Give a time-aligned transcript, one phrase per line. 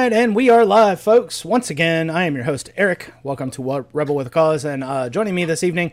[0.00, 1.44] Right, and we are live, folks.
[1.44, 3.12] Once again, I am your host, Eric.
[3.22, 5.92] Welcome to Rebel with a Cause, and uh, joining me this evening,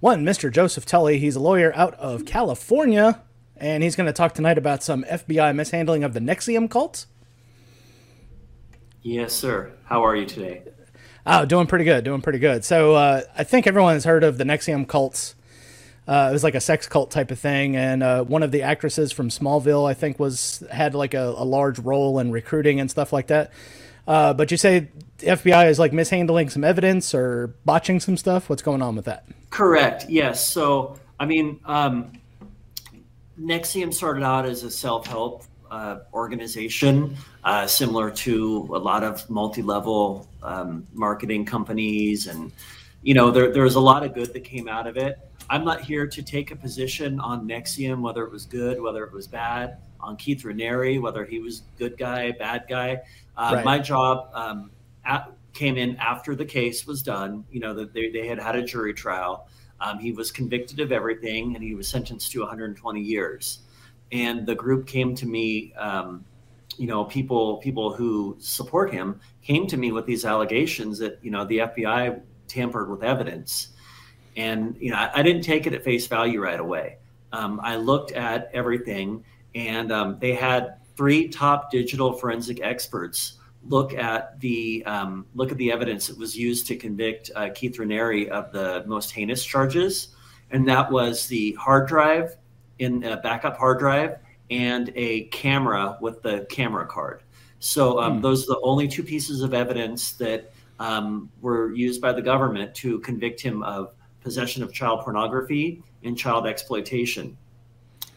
[0.00, 0.50] one, Mr.
[0.50, 1.20] Joseph Tully.
[1.20, 3.22] He's a lawyer out of California,
[3.56, 7.06] and he's going to talk tonight about some FBI mishandling of the NXIVM cult.
[9.02, 9.70] Yes, sir.
[9.84, 10.64] How are you today?
[11.24, 12.64] Oh, doing pretty good, doing pretty good.
[12.64, 15.36] So uh, I think everyone has heard of the NXIVM cults
[16.06, 18.62] uh, it was like a sex cult type of thing, and uh, one of the
[18.62, 22.90] actresses from Smallville, I think, was had like a, a large role in recruiting and
[22.90, 23.52] stuff like that.
[24.06, 28.50] Uh, but you say FBI is like mishandling some evidence or botching some stuff.
[28.50, 29.26] What's going on with that?
[29.50, 30.06] Correct.
[30.08, 30.46] Yes.
[30.46, 32.12] So I mean, um,
[33.40, 40.28] NXIVM started out as a self-help uh, organization, uh, similar to a lot of multi-level
[40.42, 42.52] um, marketing companies, and
[43.02, 45.18] you know, there there was a lot of good that came out of it.
[45.54, 49.12] I'm not here to take a position on NXIVM, whether it was good, whether it
[49.12, 53.02] was bad, on Keith Raniere, whether he was good guy, bad guy.
[53.36, 53.64] Uh, right.
[53.64, 54.72] My job um,
[55.04, 57.44] at, came in after the case was done.
[57.52, 59.46] You know, that they, they had had a jury trial.
[59.78, 63.60] Um, he was convicted of everything, and he was sentenced to 120 years.
[64.10, 65.72] And the group came to me.
[65.74, 66.24] Um,
[66.78, 71.30] you know, people people who support him came to me with these allegations that you
[71.30, 73.68] know the FBI tampered with evidence
[74.36, 76.98] and you know, I, I didn't take it at face value right away.
[77.32, 83.94] Um, I looked at everything, and um, they had three top digital forensic experts look
[83.94, 88.28] at the um, look at the evidence that was used to convict uh, Keith Raniere
[88.28, 90.08] of the most heinous charges,
[90.50, 92.36] and that was the hard drive
[92.78, 94.18] in a backup hard drive
[94.50, 97.22] and a camera with the camera card.
[97.60, 98.20] So um, hmm.
[98.20, 102.74] those are the only two pieces of evidence that um, were used by the government
[102.76, 107.36] to convict him of possession of child pornography and child exploitation.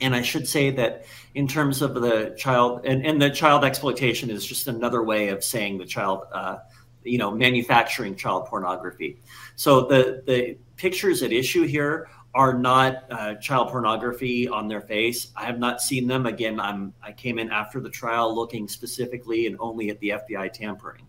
[0.02, 4.30] And I should say that in terms of the child, and, and the child exploitation
[4.30, 6.58] is just another way of saying the child, uh,
[7.04, 9.20] you know, manufacturing child pornography.
[9.56, 15.32] So the the pictures at issue here are not uh, child pornography on their face.
[15.36, 16.26] I have not seen them.
[16.28, 20.54] Again, I'm I came in after the trial looking specifically and only at the FBI
[20.54, 21.08] tampering.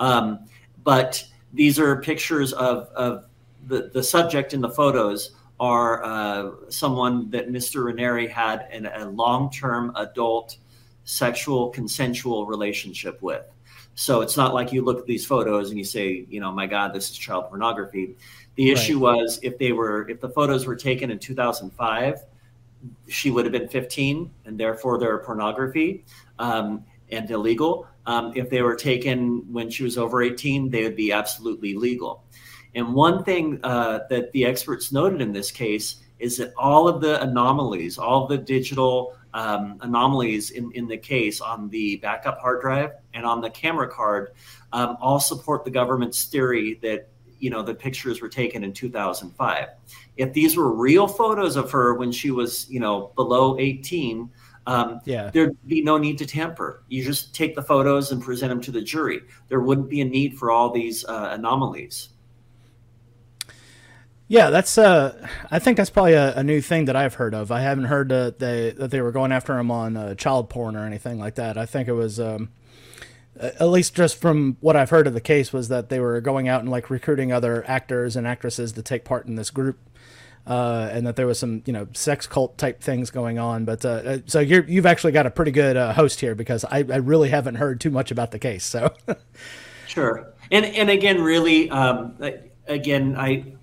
[0.00, 0.46] Um,
[0.82, 3.26] but these are pictures of, of
[3.66, 7.84] the, the subject in the photos are uh, someone that Mr.
[7.84, 10.56] Raniere had in a long term adult
[11.04, 13.44] sexual consensual relationship with.
[13.94, 16.66] So it's not like you look at these photos and you say, you know, my
[16.66, 18.16] God, this is child pornography.
[18.56, 19.16] The issue right.
[19.16, 22.20] was if they were, if the photos were taken in 2005,
[23.08, 26.04] she would have been 15 and therefore they're pornography
[26.38, 27.86] um, and illegal.
[28.06, 32.24] Um, if they were taken when she was over 18, they would be absolutely legal.
[32.74, 37.00] And one thing uh, that the experts noted in this case is that all of
[37.00, 42.60] the anomalies, all the digital um, anomalies in, in the case on the backup hard
[42.60, 44.32] drive and on the camera card
[44.72, 47.08] um, all support the government's theory that
[47.40, 49.68] you know the pictures were taken in 2005
[50.16, 54.30] if these were real photos of her when she was you know below 18
[54.66, 55.30] um, yeah.
[55.30, 56.84] there'd be no need to tamper.
[56.88, 59.20] You just take the photos and present them to the jury.
[59.48, 62.13] There wouldn't be a need for all these uh, anomalies
[64.26, 64.78] yeah, that's.
[64.78, 67.52] Uh, I think that's probably a, a, new thing that I've heard of.
[67.52, 70.76] I haven't heard that they that they were going after him on uh, child porn
[70.76, 71.58] or anything like that.
[71.58, 72.48] I think it was, um,
[73.38, 76.48] at least just from what I've heard of the case, was that they were going
[76.48, 79.78] out and like recruiting other actors and actresses to take part in this group,
[80.46, 83.66] uh, and that there was some you know sex cult type things going on.
[83.66, 86.64] But uh, uh so you you've actually got a pretty good uh, host here because
[86.64, 88.64] I, I really haven't heard too much about the case.
[88.64, 88.94] So
[89.86, 92.16] sure, and and again, really, um,
[92.66, 93.56] again, I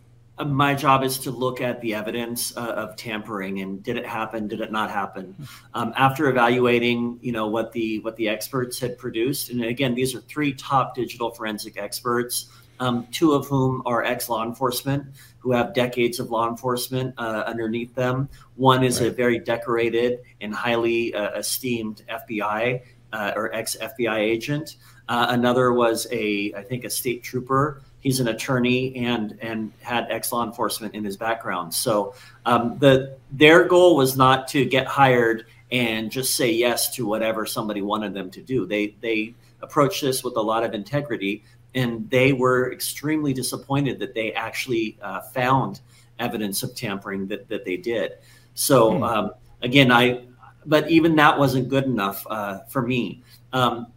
[0.44, 4.48] my job is to look at the evidence uh, of tampering and did it happen
[4.48, 5.36] did it not happen?
[5.74, 10.16] Um, after evaluating you know what the what the experts had produced and again these
[10.16, 12.48] are three top digital forensic experts
[12.80, 15.06] um, two of whom are ex law enforcement
[15.40, 18.30] who have decades of law enforcement uh, underneath them.
[18.56, 19.10] One is right.
[19.10, 22.82] a very decorated and highly uh, esteemed fbi
[23.14, 24.78] uh, or ex fbi agent.
[25.08, 30.08] Uh, another was a i think a state trooper he's an attorney and and had
[30.10, 31.74] ex law enforcement in his background.
[31.74, 32.14] So
[32.46, 37.46] um, the their goal was not to get hired and just say yes to whatever
[37.46, 38.66] somebody wanted them to do.
[38.66, 41.44] They they approached this with a lot of integrity,
[41.74, 45.80] and they were extremely disappointed that they actually uh, found
[46.20, 48.14] evidence of tampering that that they did.
[48.56, 49.04] So hmm.
[49.04, 49.32] um,
[49.62, 50.26] again, I
[50.66, 53.24] but even that wasn't good enough uh, for me.
[53.54, 53.88] Um,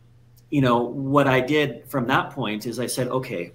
[0.51, 3.53] you know what I did from that point is I said, okay,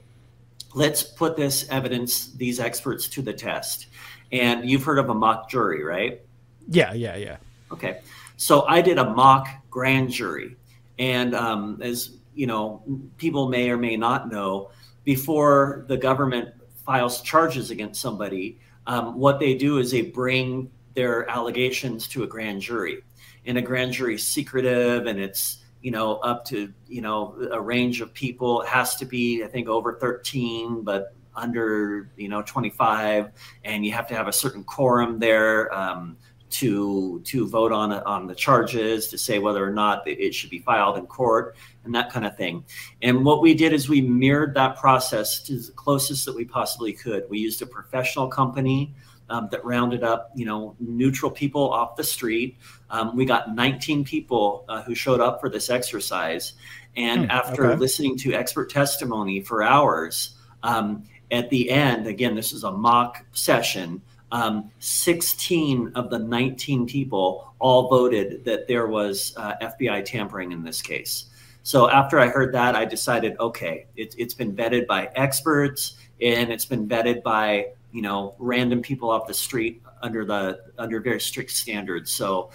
[0.74, 3.88] let's put this evidence, these experts to the test.
[4.32, 6.22] And you've heard of a mock jury, right?
[6.68, 7.38] Yeah, yeah, yeah.
[7.72, 8.02] Okay.
[8.38, 10.56] So I did a mock grand jury.
[10.98, 12.84] And um, as you know,
[13.18, 14.70] people may or may not know,
[15.04, 16.54] before the government
[16.86, 22.28] files charges against somebody, um, what they do is they bring their allegations to a
[22.28, 23.04] grand jury.
[23.46, 27.60] And a grand jury is secretive and it's you know up to you know a
[27.60, 28.62] range of people.
[28.62, 33.32] It has to be i think over 13 but under you know 25
[33.64, 36.18] and you have to have a certain quorum there um,
[36.50, 40.60] to to vote on on the charges to say whether or not it should be
[40.60, 41.56] filed in court
[41.86, 42.64] and that kind of thing.
[43.02, 46.94] And what we did is we mirrored that process to the closest that we possibly
[46.94, 47.24] could.
[47.30, 48.94] We used a professional company
[49.30, 52.58] um, that rounded up you know neutral people off the street
[52.90, 56.54] um, we got 19 people uh, who showed up for this exercise
[56.96, 57.80] and hmm, after okay.
[57.80, 63.26] listening to expert testimony for hours um, at the end, again, this is a mock
[63.34, 64.02] session.
[64.32, 70.64] Um, 16 of the 19 people all voted that there was uh, FBI tampering in
[70.64, 71.26] this case.
[71.64, 76.52] So after I heard that, I decided, okay, it, it's been vetted by experts and
[76.52, 81.20] it's been vetted by you know random people off the street under the under very
[81.20, 82.12] strict standards.
[82.12, 82.52] So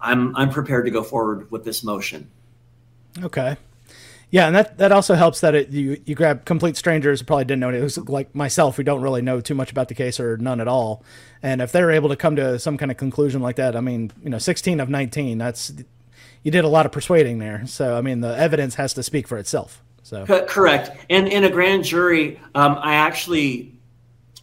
[0.00, 2.30] I'm I'm prepared to go forward with this motion.
[3.22, 3.56] Okay.
[4.32, 7.46] Yeah, and that, that also helps that it, you you grab complete strangers who probably
[7.46, 7.82] didn't know it.
[7.82, 10.68] was like myself who don't really know too much about the case or none at
[10.68, 11.02] all.
[11.42, 14.12] And if they're able to come to some kind of conclusion like that, I mean,
[14.22, 15.72] you know, 16 of 19, that's
[16.44, 17.66] you did a lot of persuading there.
[17.66, 19.82] So I mean, the evidence has to speak for itself.
[20.04, 20.90] So correct.
[21.10, 23.74] And in a grand jury, um, I actually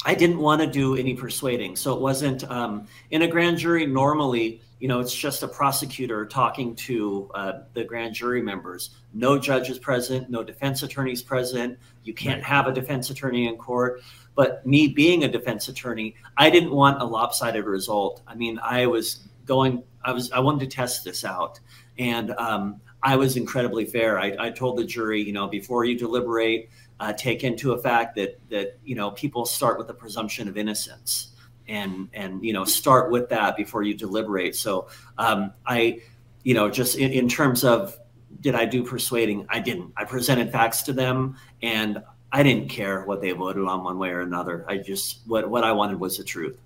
[0.07, 3.85] I didn't want to do any persuading, so it wasn't um, in a grand jury.
[3.85, 8.91] Normally, you know, it's just a prosecutor talking to uh, the grand jury members.
[9.13, 11.77] No judges present, no defense attorneys present.
[12.05, 12.47] You can't right.
[12.47, 14.01] have a defense attorney in court.
[14.33, 18.21] But me being a defense attorney, I didn't want a lopsided result.
[18.25, 21.59] I mean, I was going, I was, I wanted to test this out,
[21.97, 24.17] and um, I was incredibly fair.
[24.17, 26.69] I, I, told the jury, you know, before you deliberate,
[26.99, 30.57] uh, take into a fact that that you know people start with the presumption of
[30.57, 31.29] innocence
[31.67, 34.55] and and you know start with that before you deliberate.
[34.55, 36.01] So um, i
[36.43, 37.97] you know just in, in terms of
[38.41, 39.45] did i do persuading?
[39.49, 39.93] I didn't.
[39.97, 44.09] I presented facts to them and i didn't care what they voted on one way
[44.09, 44.65] or another.
[44.67, 46.57] I just what what i wanted was the truth.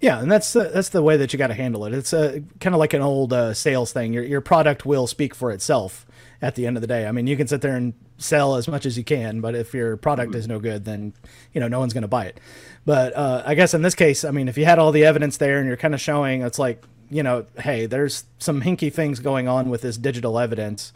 [0.00, 1.94] Yeah, and that's the, that's the way that you got to handle it.
[1.94, 4.12] It's a kind of like an old uh, sales thing.
[4.12, 6.04] Your your product will speak for itself
[6.44, 7.06] at the end of the day.
[7.06, 9.72] I mean, you can sit there and sell as much as you can, but if
[9.72, 11.14] your product is no good, then
[11.54, 12.38] you know no one's going to buy it.
[12.84, 15.38] But uh, I guess in this case, I mean, if you had all the evidence
[15.38, 19.20] there and you're kind of showing, it's like, you know, hey, there's some hinky things
[19.20, 20.92] going on with this digital evidence.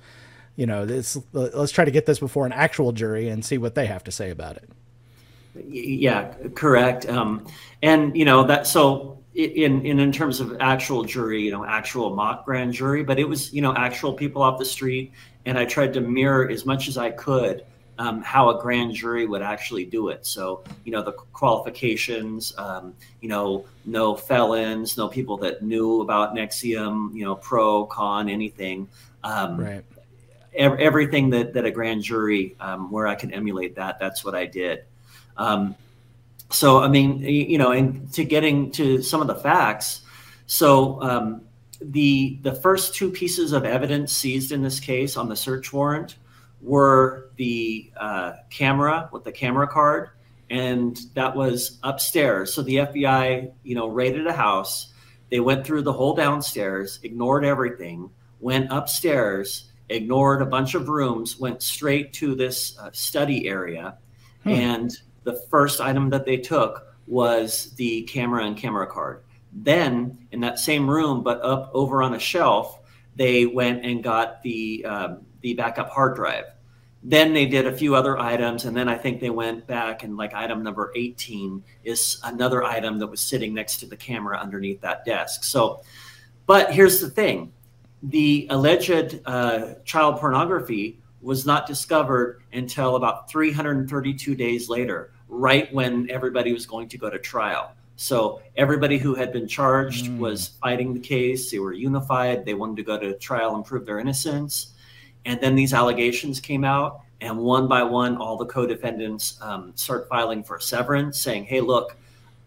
[0.55, 3.75] You know, this, let's try to get this before an actual jury and see what
[3.75, 4.69] they have to say about it.
[5.67, 7.09] Yeah, correct.
[7.09, 7.47] Um,
[7.83, 12.15] and you know that so in, in in terms of actual jury, you know, actual
[12.15, 15.13] mock grand jury, but it was you know actual people off the street,
[15.49, 17.65] and I tried to mirror as much as I could
[17.99, 20.27] um, how a grand jury would actually do it.
[20.27, 26.35] So, you know, the qualifications, um, you know, no felons, no people that knew about
[26.35, 28.89] NXIVM, you know, pro, con, anything.
[29.25, 29.85] Um, right.
[30.55, 34.35] Ev- everything that, that a grand jury, um, where I can emulate that, that's what
[34.35, 34.85] I did.
[35.39, 35.75] Um,
[36.51, 40.03] so, I mean, you know, and to getting to some of the facts.
[40.47, 41.48] So, um,
[41.81, 46.17] the the first two pieces of evidence seized in this case on the search warrant
[46.61, 50.11] were the uh, camera with the camera card,
[50.51, 52.53] and that was upstairs.
[52.53, 54.93] So the FBI, you know, raided a house.
[55.31, 61.39] They went through the whole downstairs, ignored everything, went upstairs, ignored a bunch of rooms,
[61.39, 63.99] went straight to this uh, study area,
[64.43, 64.51] hmm.
[64.51, 64.91] and
[65.25, 69.23] the first item that they took was the camera and camera card.
[69.63, 72.81] Then, in that same room, but up over on a shelf,
[73.17, 76.45] they went and got the um, the backup hard drive.
[77.03, 80.17] Then they did a few other items, and then I think they went back and
[80.17, 84.81] like item number 18 is another item that was sitting next to the camera underneath
[84.81, 85.45] that desk.
[85.45, 85.83] So,
[86.47, 87.53] but here's the thing
[88.03, 96.09] the alleged uh, child pornography was not discovered until about 332 days later, right when
[96.11, 97.73] everybody was going to go to trial.
[98.01, 100.19] So everybody who had been charged mm.
[100.19, 101.51] was fighting the case.
[101.51, 102.45] They were unified.
[102.45, 104.69] They wanted to go to trial and prove their innocence.
[105.25, 110.09] And then these allegations came out, and one by one, all the co-defendants um, start
[110.09, 111.97] filing for severance, saying, "Hey, look,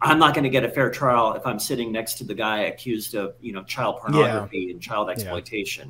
[0.02, 2.60] I'm not going to get a fair trial if I'm sitting next to the guy
[2.62, 4.72] accused of, you know, child pornography yeah.
[4.72, 5.90] and child exploitation."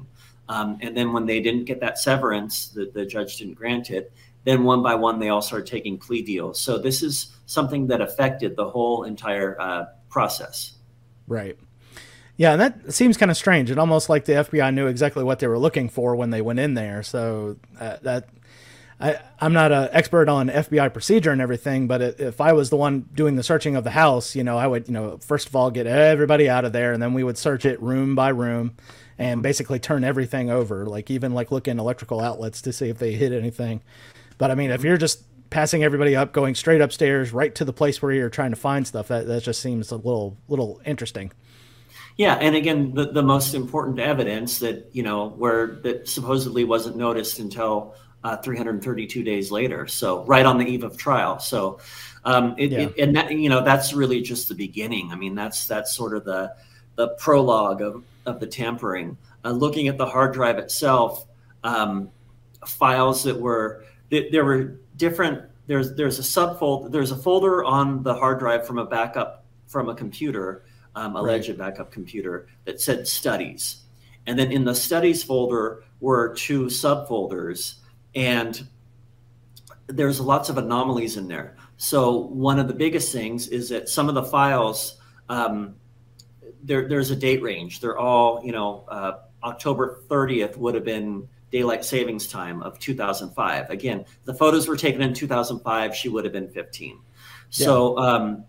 [0.49, 0.59] Yeah.
[0.59, 4.11] Um, and then when they didn't get that severance, the, the judge didn't grant it.
[4.43, 6.59] Then one by one, they all started taking plea deals.
[6.59, 10.73] So this is something that affected the whole entire uh, process.
[11.27, 11.57] Right.
[12.37, 13.69] Yeah, and that seems kind of strange.
[13.69, 16.59] It almost like the FBI knew exactly what they were looking for when they went
[16.59, 17.03] in there.
[17.03, 18.29] So uh, that
[19.01, 22.77] I, I'm not an expert on FBI procedure and everything, but if I was the
[22.77, 25.55] one doing the searching of the house, you know, I would, you know, first of
[25.55, 28.75] all get everybody out of there, and then we would search it room by room,
[29.17, 32.99] and basically turn everything over, like even like look in electrical outlets to see if
[32.99, 33.81] they hit anything.
[34.41, 37.71] But I mean, if you're just passing everybody up, going straight upstairs, right to the
[37.71, 41.31] place where you're trying to find stuff, that that just seems a little little interesting.
[42.17, 46.95] Yeah, and again, the, the most important evidence that you know where that supposedly wasn't
[46.95, 47.93] noticed until
[48.23, 49.85] uh, 332 days later.
[49.85, 51.37] So right on the eve of trial.
[51.37, 51.79] So,
[52.25, 52.79] um, it, yeah.
[52.79, 55.11] it, and that, you know, that's really just the beginning.
[55.11, 56.55] I mean, that's, that's sort of the,
[56.95, 59.17] the prologue of, of the tampering.
[59.43, 61.25] Uh, looking at the hard drive itself,
[61.63, 62.09] um,
[62.65, 68.13] files that were, there were different, there's, there's a subfolder, there's a folder on the
[68.13, 70.65] hard drive from a backup from a computer,
[70.95, 71.57] um, alleged right.
[71.57, 73.83] backup computer that said studies.
[74.27, 77.75] And then in the studies folder were two subfolders
[78.13, 78.67] and
[79.87, 81.55] there's lots of anomalies in there.
[81.77, 84.99] So one of the biggest things is that some of the files,
[85.29, 85.75] um,
[86.63, 87.79] there, there's a date range.
[87.79, 93.69] They're all, you know, uh, October 30th would have been daylight savings time of 2005.
[93.69, 95.95] Again, the photos were taken in 2005.
[95.95, 96.91] She would have been 15.
[97.51, 97.65] Yeah.
[97.65, 98.45] So, um,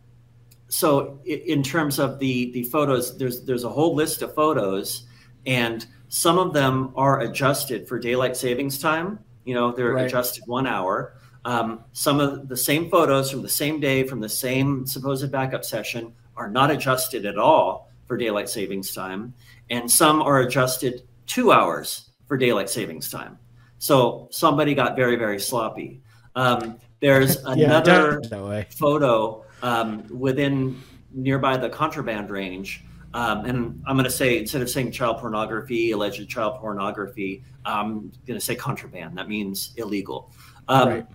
[0.68, 5.04] so in terms of the the photos, there's there's a whole list of photos,
[5.44, 10.06] and some of them are adjusted for daylight savings time you know, they're right.
[10.06, 11.14] adjusted one hour.
[11.44, 15.64] Um, some of the same photos from the same day from the same supposed backup
[15.64, 19.34] session are not adjusted at all for daylight savings time,
[19.70, 23.38] and some are adjusted two hours for daylight savings time.
[23.76, 26.00] So somebody got very, very sloppy.
[26.34, 28.22] Um, there's another
[28.70, 30.80] photo um, within
[31.12, 35.90] nearby the contraband range um, and I'm going to say, instead of saying child pornography,
[35.90, 39.18] alleged child pornography, I'm going to say contraband.
[39.18, 40.32] That means illegal.
[40.68, 41.06] Um, right.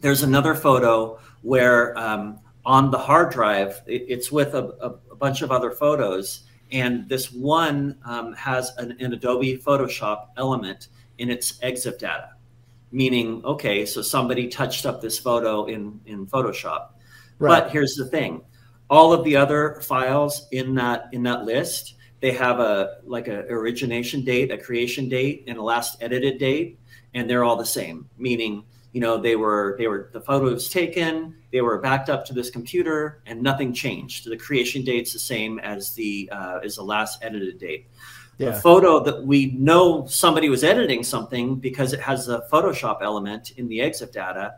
[0.00, 5.16] There's another photo where um, on the hard drive, it, it's with a, a, a,
[5.16, 6.42] bunch of other photos.
[6.72, 10.88] And this one um, has an, an Adobe Photoshop element
[11.18, 12.30] in its EXIF data,
[12.90, 16.92] meaning, okay, so somebody touched up this photo in, in Photoshop.
[17.38, 17.62] Right.
[17.62, 18.42] But here's the thing
[18.92, 23.40] all of the other files in that in that list they have a like a
[23.50, 26.78] origination date a creation date and a last edited date
[27.14, 28.62] and they're all the same meaning
[28.92, 32.50] you know they were they were the photos taken they were backed up to this
[32.50, 37.22] computer and nothing changed the creation date's the same as the uh, as the last
[37.22, 37.88] edited date
[38.38, 38.50] yeah.
[38.50, 43.52] the photo that we know somebody was editing something because it has a photoshop element
[43.56, 44.54] in the exif data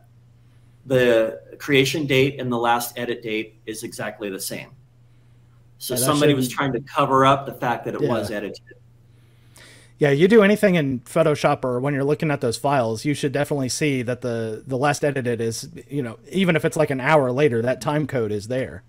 [0.87, 4.71] the creation date and the last edit date is exactly the same.
[5.79, 8.09] So somebody was trying to cover up the fact that it yeah.
[8.09, 8.61] was edited.
[9.99, 13.33] Yeah, you do anything in Photoshop or when you're looking at those files, you should
[13.33, 17.01] definitely see that the the last edited is, you know, even if it's like an
[17.01, 18.83] hour later, that time code is there.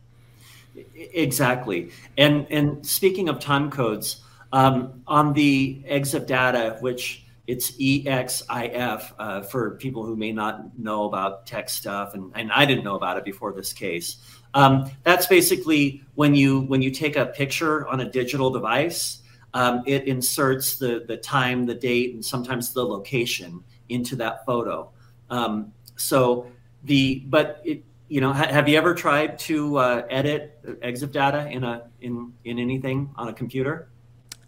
[0.95, 1.91] Exactly.
[2.17, 4.21] And and speaking of time codes,
[4.51, 11.03] um, on the EXIF data, which it's EXIF uh, for people who may not know
[11.05, 14.17] about tech stuff, and, and I didn't know about it before this case.
[14.53, 19.21] Um, that's basically when you when you take a picture on a digital device,
[19.55, 24.91] um, it inserts the the time, the date, and sometimes the location into that photo.
[25.29, 26.47] Um, so
[26.83, 31.49] the but it you know ha, have you ever tried to uh, edit EXIF data
[31.49, 33.87] in a in in anything on a computer?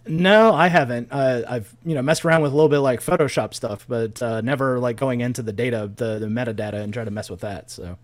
[0.06, 1.08] No, I haven't.
[1.10, 4.42] Uh, I've you know messed around with a little bit like Photoshop stuff, but uh,
[4.42, 7.72] never like going into the data, the, the metadata, and try to mess with that.
[7.72, 7.98] So,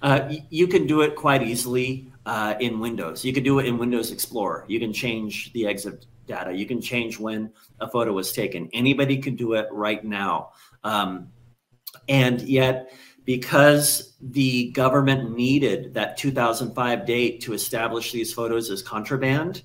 [0.00, 3.26] uh, you can do it quite easily uh, in Windows.
[3.26, 4.64] You can do it in Windows Explorer.
[4.68, 6.52] You can change the EXIF data.
[6.52, 8.68] You can change when a photo was taken.
[8.72, 10.50] Anybody can do it right now,
[10.82, 11.28] um,
[12.08, 12.92] and yet
[13.24, 19.62] because the government needed that 2005 date to establish these photos as contraband.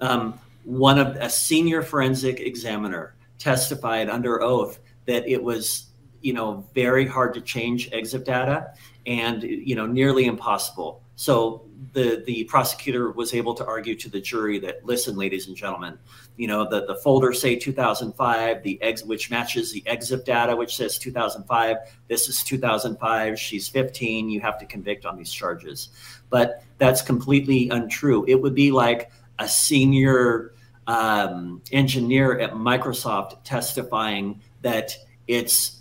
[0.00, 5.86] Um, one of a senior forensic examiner testified under oath that it was
[6.20, 8.72] you know very hard to change EXIF data
[9.06, 14.20] and you know nearly impossible so the the prosecutor was able to argue to the
[14.20, 15.98] jury that listen ladies and gentlemen
[16.36, 20.76] you know the the folder say 2005 the ex which matches the exif data which
[20.76, 21.76] says 2005
[22.08, 25.88] this is 2005 she's 15 you have to convict on these charges
[26.30, 30.52] but that's completely untrue it would be like a senior
[30.86, 34.96] um, engineer at Microsoft testifying that
[35.26, 35.80] it's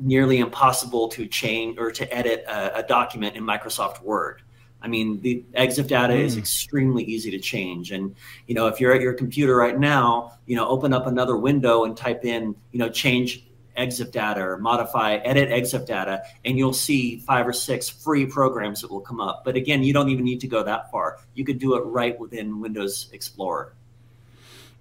[0.00, 4.42] nearly impossible to change or to edit a, a document in Microsoft Word.
[4.82, 6.20] I mean, the EXIF data mm.
[6.20, 7.92] is extremely easy to change.
[7.92, 8.14] And,
[8.46, 11.84] you know, if you're at your computer right now, you know, open up another window
[11.84, 13.44] and type in, you know, change
[13.78, 18.80] EXIF data or modify, edit EXIF data, and you'll see five or six free programs
[18.82, 19.44] that will come up.
[19.44, 21.18] But again, you don't even need to go that far.
[21.34, 23.72] You could do it right within Windows Explorer.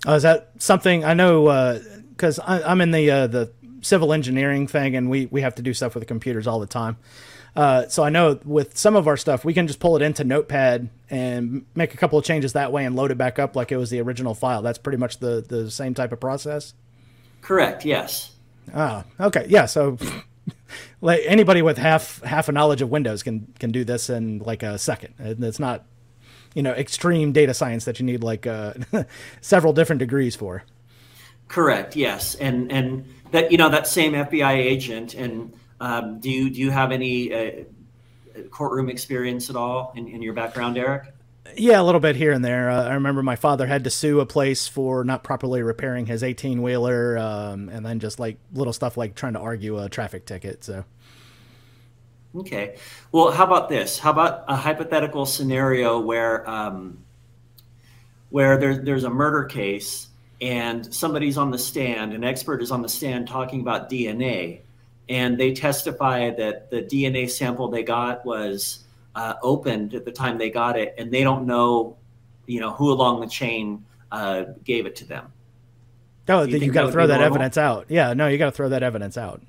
[0.06, 1.80] Uh, is that something I know?
[2.10, 5.62] Because uh, I'm in the uh, the civil engineering thing, and we we have to
[5.62, 6.98] do stuff with the computers all the time.
[7.56, 10.24] Uh, so I know with some of our stuff, we can just pull it into
[10.24, 13.72] Notepad and make a couple of changes that way and load it back up like
[13.72, 14.62] it was the original file.
[14.62, 16.74] That's pretty much the the same type of process.
[17.42, 17.84] Correct.
[17.84, 18.32] Yes.
[18.74, 19.46] Ah, okay.
[19.50, 19.66] Yeah.
[19.66, 19.98] So,
[21.02, 24.64] like anybody with half half a knowledge of Windows can can do this in like
[24.64, 25.14] a second.
[25.20, 25.84] It's not,
[26.54, 28.74] you know, extreme data science that you need like uh,
[29.42, 30.64] several different degrees for.
[31.50, 31.98] Correct.
[31.98, 32.36] Yes.
[32.36, 36.70] And and that you know that same FBI agent and um, do you do you
[36.70, 37.52] have any uh,
[38.52, 41.12] courtroom experience at all in, in your background, Eric?
[41.58, 42.70] Yeah, a little bit here and there.
[42.70, 46.22] Uh, I remember my father had to sue a place for not properly repairing his
[46.24, 50.28] 18 wheeler, um, and then just like little stuff like trying to argue a traffic
[50.28, 50.64] ticket.
[50.64, 50.86] So,
[52.36, 52.78] okay.
[53.12, 53.98] Well, how about this?
[53.98, 57.04] How about a hypothetical scenario where um,
[58.30, 60.10] where there's there's a murder case
[60.42, 64.62] and somebody's on the stand, an expert is on the stand talking about DNA,
[65.12, 70.38] and they testify that the DNA sample they got was uh, opened at the time
[70.38, 71.98] they got it, and they don't know,
[72.46, 75.34] you know, who along the chain uh, gave it to them.
[76.30, 77.36] Oh, you, you got to throw that normal?
[77.36, 77.88] evidence out.
[77.90, 79.42] Yeah, no, you got to throw that evidence out.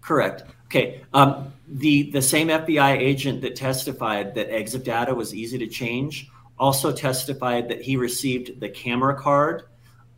[0.00, 0.44] Correct.
[0.66, 1.02] Okay.
[1.12, 6.30] Um, the the same FBI agent that testified that EXIF data was easy to change
[6.58, 9.64] also testified that he received the camera card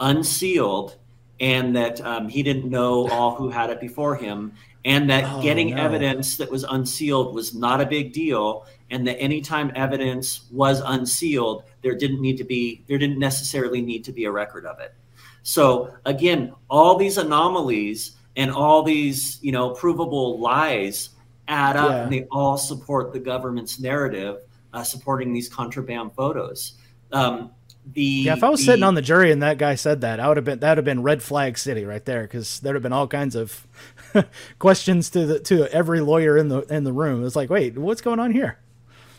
[0.01, 0.97] unsealed
[1.41, 4.53] and that um, he didn't know all who had it before him
[4.85, 5.83] and that oh, getting no.
[5.83, 11.65] evidence that was unsealed was not a big deal and that anytime evidence was unsealed
[11.83, 14.95] there didn't need to be there didn't necessarily need to be a record of it
[15.43, 21.11] so again all these anomalies and all these you know provable lies
[21.49, 22.03] add up yeah.
[22.03, 24.39] and they all support the government's narrative
[24.73, 26.75] uh, supporting these contraband photos
[27.13, 27.51] um,
[27.85, 30.21] the yeah if i was the, sitting on the jury and that guy said that
[30.21, 32.77] i would have been that would have been red flag city right there because there'd
[32.77, 33.67] have been all kinds of
[34.59, 37.25] questions to the to every lawyer in the in the room.
[37.25, 38.59] It's like wait what's going on here?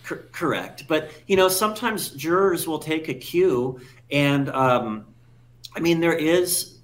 [0.03, 0.85] Correct.
[0.87, 3.79] But you know sometimes jurors will take a cue
[4.11, 5.05] and um,
[5.75, 6.77] i mean there is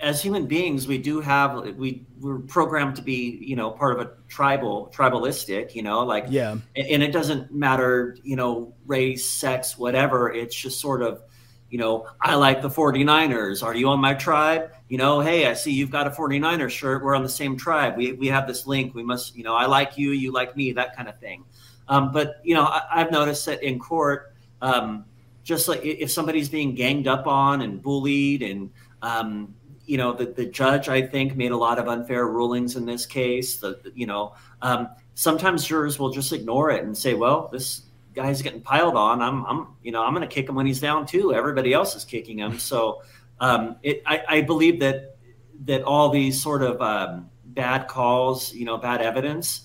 [0.00, 4.06] as human beings we do have we we're programmed to be you know part of
[4.06, 6.56] a tribal tribalistic you know like yeah.
[6.76, 10.32] and it doesn't matter you know race sex whatever.
[10.32, 11.22] It's just sort of
[11.68, 14.70] you know i like the 49ers are you on my tribe?
[14.88, 17.04] You know hey i see you've got a 49er shirt.
[17.04, 17.96] We're on the same tribe.
[17.96, 18.94] We, we have this link.
[18.94, 21.44] We must you know i like you you like me that kind of thing.
[21.88, 25.04] Um, but you know I, have noticed that in court um,
[25.42, 28.70] just like if somebody's being ganged up on and bullied and
[29.02, 29.54] um,
[29.90, 33.06] you know, the, the judge, I think, made a lot of unfair rulings in this
[33.06, 33.56] case.
[33.56, 37.82] The, you know, um, sometimes jurors will just ignore it and say, well, this
[38.14, 39.20] guy's getting piled on.
[39.20, 41.34] I'm, I'm you know, I'm going to kick him when he's down too.
[41.34, 42.60] Everybody else is kicking him.
[42.60, 43.02] So
[43.40, 45.16] um, it, I, I, believe that
[45.64, 49.62] that all these sort of um, bad calls, you know, bad evidence,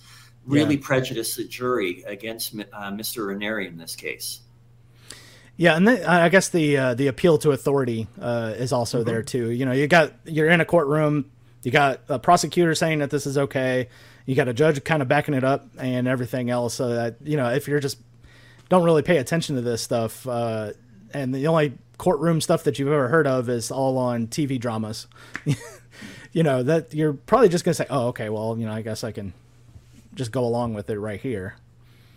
[0.47, 0.81] really yeah.
[0.81, 3.27] prejudice the jury against uh, Mr.
[3.27, 4.41] Raniere in this case.
[5.57, 9.09] Yeah, and I guess the uh, the appeal to authority uh, is also mm-hmm.
[9.09, 9.51] there too.
[9.51, 11.31] You know, you got you're in a courtroom,
[11.63, 13.87] you got a prosecutor saying that this is okay,
[14.25, 16.73] you got a judge kind of backing it up, and everything else.
[16.73, 17.99] So that you know, if you're just
[18.67, 20.71] don't really pay attention to this stuff, uh,
[21.13, 25.07] and the only courtroom stuff that you've ever heard of is all on TV dramas.
[26.33, 29.05] you know that you're probably just gonna say, "Oh, okay, well, you know, I guess
[29.05, 29.33] I can
[30.15, 31.55] just go along with it right here."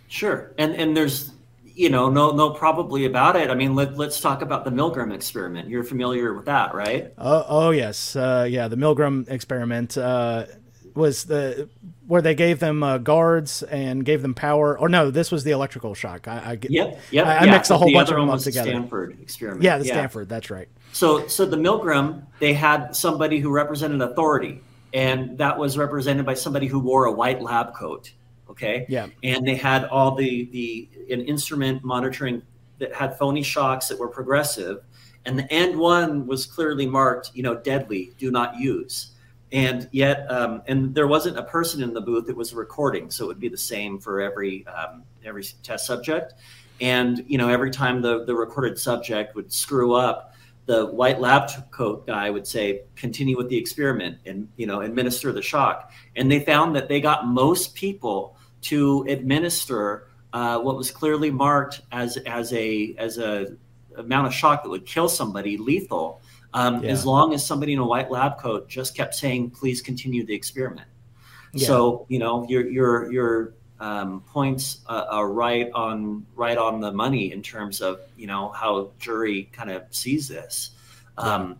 [0.08, 1.32] Sure, and and there's
[1.78, 3.50] you know, no, no, probably about it.
[3.50, 5.68] I mean, let, let's talk about the Milgram experiment.
[5.68, 7.14] You're familiar with that, right?
[7.16, 8.66] Oh, oh yes, uh, yeah.
[8.66, 10.46] The Milgram experiment uh,
[10.94, 11.68] was the
[12.08, 14.76] where they gave them uh, guards and gave them power.
[14.76, 16.26] Or no, this was the electrical shock.
[16.26, 18.40] I, I yep, yep, I, I yeah, mixed a whole the bunch of them up
[18.40, 18.70] together.
[18.70, 19.62] Stanford experiment.
[19.62, 19.92] Yeah, the yeah.
[19.92, 20.28] Stanford.
[20.28, 20.68] That's right.
[20.92, 24.62] So, so the Milgram, they had somebody who represented authority,
[24.92, 28.10] and that was represented by somebody who wore a white lab coat
[28.50, 28.86] Okay.
[28.88, 29.08] Yeah.
[29.22, 32.42] And they had all the the an instrument monitoring
[32.78, 34.84] that had phony shocks that were progressive,
[35.24, 39.12] and the end one was clearly marked, you know, deadly, do not use.
[39.50, 43.24] And yet, um, and there wasn't a person in the booth that was recording, so
[43.24, 46.34] it would be the same for every um, every test subject.
[46.80, 50.34] And you know, every time the the recorded subject would screw up,
[50.66, 55.32] the white lab coat guy would say, "Continue with the experiment and you know administer
[55.32, 60.90] the shock." And they found that they got most people to administer uh, what was
[60.90, 63.56] clearly marked as as a as a
[63.96, 66.20] amount of shock that would kill somebody lethal
[66.54, 66.90] um, yeah.
[66.90, 70.34] as long as somebody in a white lab coat just kept saying please continue the
[70.34, 70.88] experiment.
[71.52, 71.66] Yeah.
[71.66, 76.92] so you know your your your um, points uh, are right on right on the
[76.92, 80.70] money in terms of you know how jury kind of sees this.
[81.16, 81.58] Um,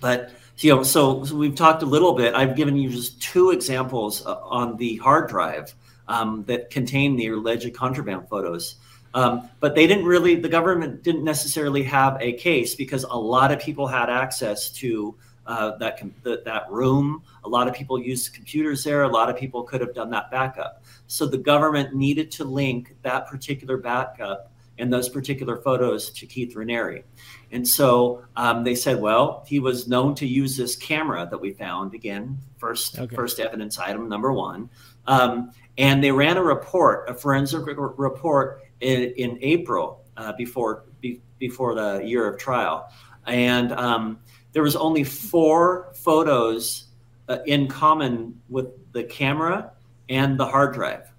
[0.00, 2.34] but you know so, so, we've talked a little bit.
[2.34, 5.74] I've given you just two examples uh, on the hard drive
[6.08, 8.76] um, that contain the alleged contraband photos.
[9.14, 13.52] Um, but they didn't really, the government didn't necessarily have a case because a lot
[13.52, 15.16] of people had access to
[15.46, 17.22] uh, that, the, that room.
[17.44, 19.04] A lot of people used computers there.
[19.04, 20.84] A lot of people could have done that backup.
[21.06, 26.54] So the government needed to link that particular backup and those particular photos to Keith
[26.54, 27.02] Raniere.
[27.50, 31.52] And so um, they said, well, he was known to use this camera that we
[31.52, 31.94] found.
[31.94, 33.16] Again, first okay.
[33.16, 34.68] first evidence item number one.
[35.06, 41.20] Um, and they ran a report, a forensic report in, in April uh, before be,
[41.38, 42.92] before the year of trial,
[43.26, 44.18] and um,
[44.52, 46.88] there was only four photos
[47.28, 49.72] uh, in common with the camera
[50.08, 51.12] and the hard drive.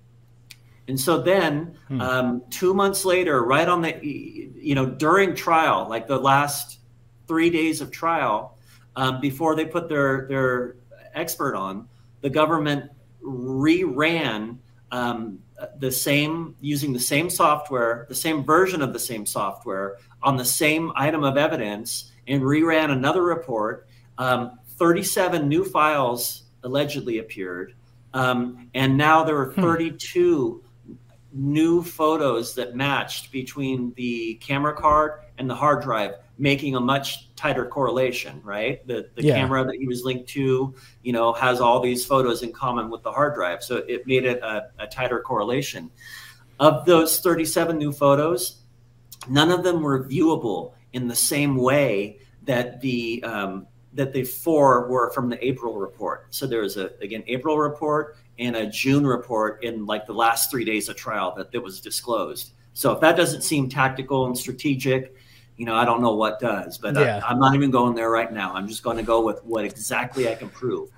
[0.88, 2.02] And so then, hmm.
[2.02, 6.80] um, two months later, right on the, you know, during trial, like the last
[7.28, 8.58] three days of trial,
[8.96, 10.76] um, before they put their their
[11.14, 11.88] expert on,
[12.22, 12.90] the government
[13.24, 14.58] reran
[14.92, 15.40] um,
[15.78, 20.46] the same using the same software, the same version of the same software on the
[20.46, 23.88] same item of evidence, and reran another report.
[24.18, 27.76] Um, 37 new files allegedly appeared,
[28.14, 29.62] um, and now there are hmm.
[29.62, 30.94] 32 hmm.
[31.34, 37.36] new photos that matched between the camera card and the hard drive making a much
[37.36, 38.86] tighter correlation, right?
[38.88, 39.36] The the yeah.
[39.36, 40.74] camera that he was linked to,
[41.04, 44.26] you know, has all these photos in common with the hard drive, so it made
[44.26, 45.92] it a, a tighter correlation.
[46.60, 48.64] Of those 37 new photos,
[49.30, 54.88] none of them were viewable in the same way that the um, that the four
[54.88, 56.28] were from the April report.
[56.34, 60.50] So there was a again April report and a June report in like the last
[60.50, 62.54] three days of trial that, that was disclosed.
[62.74, 65.16] So if that doesn't seem tactical and strategic,
[65.60, 67.20] you know, I don't know what does, but yeah.
[67.28, 68.54] I, am not even going there right now.
[68.54, 70.90] I'm just going to go with what exactly I can prove.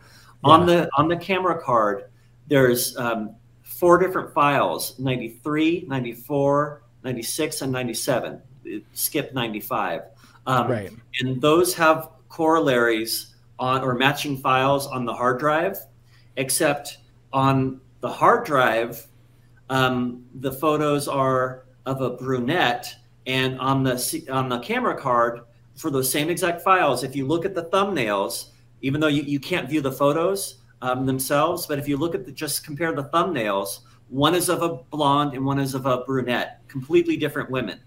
[0.46, 0.52] Yeah.
[0.52, 2.12] On the on the camera card,
[2.48, 8.42] there's um, four different files: 93, 94, 96, and 97.
[8.64, 10.04] It skipped 95.
[10.46, 10.92] Um, right.
[11.20, 15.80] And those have corollaries on or matching files on the hard drive,
[16.38, 17.00] except
[17.34, 19.08] on the hard drive,
[19.72, 22.96] um, the photos are of a brunette
[23.26, 25.42] and on the on the camera card
[25.76, 28.50] for those same exact files, if you look at the thumbnails,
[28.82, 32.26] even though you, you can't view the photos um, themselves, but if you look at
[32.26, 33.80] the just compare the thumbnails,
[34.10, 37.80] one is of a blonde and one is of a brunette, completely different women.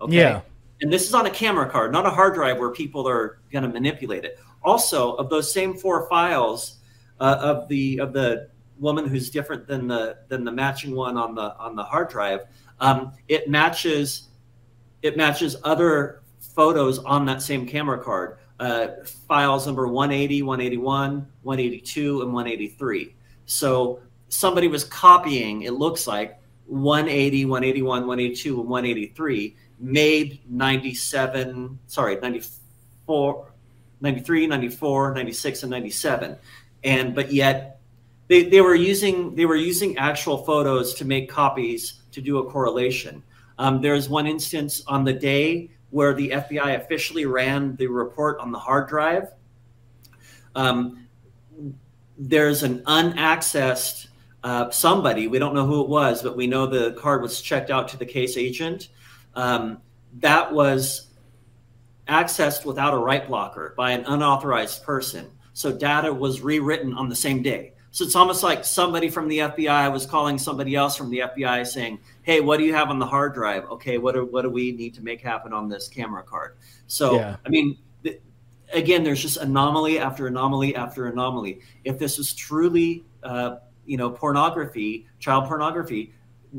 [0.00, 0.16] Okay.
[0.16, 0.40] Yeah.
[0.80, 3.64] And this is on a camera card, not a hard drive where people are going
[3.64, 4.38] to manipulate it.
[4.62, 6.76] Also, of those same four files
[7.18, 11.34] uh, of the of the woman who's different than the than the matching one on
[11.34, 12.40] the on the hard drive,
[12.80, 14.27] um, it matches
[15.02, 18.38] it matches other photos on that same camera card.
[18.58, 18.88] Uh,
[19.28, 23.14] files number 180, 181, 182, and 183.
[23.46, 32.16] So somebody was copying, it looks like, 180, 181, 182, and 183, made 97, sorry,
[32.20, 33.52] 94,
[34.00, 36.36] 93, 94, 96, and 97.
[36.84, 37.80] And but yet
[38.28, 42.50] they, they were using they were using actual photos to make copies to do a
[42.50, 43.22] correlation.
[43.58, 48.52] Um, there's one instance on the day where the FBI officially ran the report on
[48.52, 49.32] the hard drive.
[50.54, 51.06] Um,
[52.18, 54.08] there's an unaccessed
[54.44, 57.70] uh, somebody, we don't know who it was, but we know the card was checked
[57.70, 58.88] out to the case agent.
[59.34, 59.82] Um,
[60.20, 61.08] that was
[62.08, 65.30] accessed without a write blocker by an unauthorized person.
[65.52, 67.74] So data was rewritten on the same day.
[67.90, 71.66] So it's almost like somebody from the FBI was calling somebody else from the FBI
[71.66, 73.64] saying, "Hey, what do you have on the hard drive?
[73.64, 77.16] Okay, what do, what do we need to make happen on this camera card?" So,
[77.16, 77.36] yeah.
[77.44, 78.20] I mean, th-
[78.72, 81.60] again, there's just anomaly after anomaly after anomaly.
[81.84, 86.12] If this was truly, uh, you know, pornography, child pornography,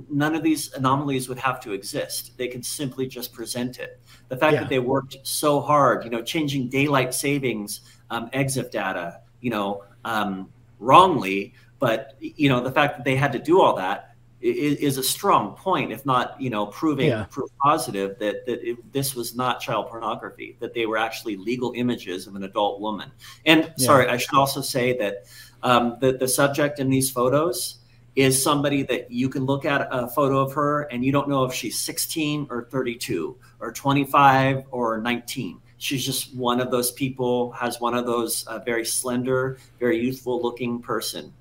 [0.10, 2.38] none of these anomalies would have to exist.
[2.38, 4.00] They could simply just present it.
[4.30, 4.60] The fact yeah.
[4.62, 9.84] that they worked so hard, you know, changing daylight savings, um, EXIF data, you know.
[10.06, 11.54] Um, wrongly.
[11.80, 15.04] But you know, the fact that they had to do all that is, is a
[15.04, 17.26] strong point, if not you know, proving yeah.
[17.30, 21.74] proof positive that that it, this was not child pornography, that they were actually legal
[21.76, 23.12] images of an adult woman.
[23.46, 23.86] And yeah.
[23.86, 25.26] sorry, I should also say that
[25.64, 27.80] um, the the subject in these photos
[28.16, 31.46] is somebody that you can look at a photo of her and you don't know
[31.46, 37.52] if she's 16 or 32 or 25 or 19 she's just one of those people
[37.52, 41.34] has one of those uh, very slender very youthful looking person.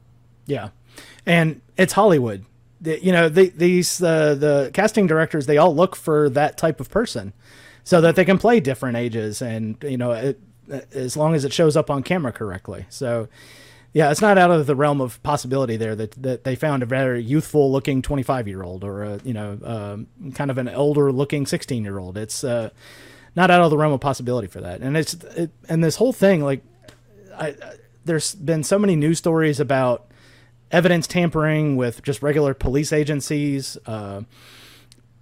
[0.46, 0.70] Yeah.
[1.26, 2.46] And it's hollywood.
[2.80, 6.80] The, you know the, these uh, the casting directors they all look for that type
[6.80, 7.32] of person
[7.82, 10.40] so that they can play different ages and you know it,
[10.92, 12.86] as long as it shows up on camera correctly.
[12.88, 13.28] So
[13.92, 16.86] yeah it's not out of the realm of possibility there that, that they found a
[16.86, 21.10] very youthful looking 25 year old or a you know um, kind of an older
[21.10, 22.70] looking 16 year old it's uh,
[23.38, 26.12] not out of the realm of possibility for that and it's it, and this whole
[26.12, 26.62] thing like
[27.36, 27.54] I, I
[28.04, 30.10] there's been so many news stories about
[30.70, 33.78] evidence tampering with just regular police agencies.
[33.86, 34.22] Uh,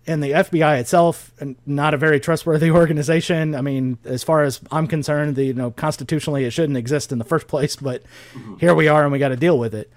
[0.08, 1.32] and the FBI itself,
[1.66, 3.54] not a very trustworthy organization.
[3.56, 7.18] I mean, as far as I'm concerned, the you know constitutionally it shouldn't exist in
[7.18, 8.56] the first place, but mm-hmm.
[8.58, 9.92] here we are and we got to deal with it.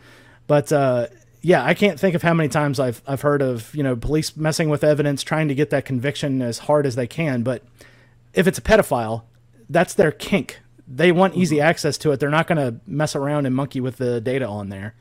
[0.48, 1.08] But uh,
[1.42, 4.36] yeah, I can't think of how many times I've I've heard of you know police
[4.36, 7.44] messing with evidence, trying to get that conviction as hard as they can.
[7.44, 7.64] But
[8.34, 9.24] if it's a pedophile,
[9.70, 10.60] that's their kink.
[10.88, 11.68] They want easy mm-hmm.
[11.68, 12.20] access to it.
[12.20, 14.96] They're not going to mess around and monkey with the data on there